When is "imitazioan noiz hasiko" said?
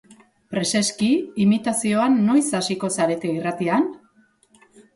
1.45-2.91